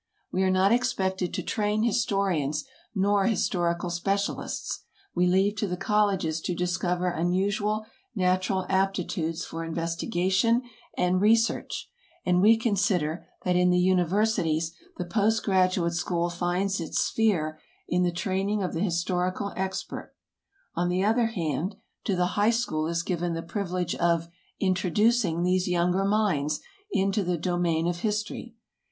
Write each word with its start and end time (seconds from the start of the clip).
We 0.31 0.41
are 0.41 0.49
not 0.49 0.71
expected 0.71 1.31
to 1.35 1.43
train 1.43 1.83
historians 1.83 2.65
nor 2.95 3.27
historical 3.27 3.91
specialists; 3.91 4.79
we 5.13 5.27
leave 5.27 5.55
to 5.57 5.67
the 5.67 5.77
colleges 5.77 6.41
to 6.41 6.55
discover 6.55 7.09
unusual 7.11 7.85
natural 8.15 8.65
aptitudes 8.67 9.45
for 9.45 9.63
investigation 9.63 10.63
and 10.97 11.21
research, 11.21 11.87
and 12.25 12.41
we 12.41 12.57
consider 12.57 13.27
that 13.45 13.55
in 13.55 13.69
the 13.69 13.77
universities 13.77 14.73
the 14.97 15.05
post 15.05 15.43
graduate 15.45 15.93
school 15.93 16.31
finds 16.31 16.79
its 16.79 16.97
sphere 16.99 17.59
in 17.87 18.01
the 18.01 18.11
training 18.11 18.63
of 18.63 18.73
the 18.73 18.81
historical 18.81 19.53
expert; 19.55 20.15
on 20.73 20.89
the 20.89 21.03
other 21.03 21.27
hand, 21.27 21.75
to 22.05 22.15
the 22.15 22.25
high 22.33 22.49
school 22.49 22.87
is 22.87 23.03
given 23.03 23.33
the 23.35 23.43
privilege 23.43 23.93
of 23.93 24.29
introducing 24.59 25.43
these 25.43 25.67
younger 25.67 26.05
minds 26.05 26.59
into 26.91 27.23
the 27.23 27.37
domain 27.37 27.85
of 27.87 27.99
history. 27.99 28.55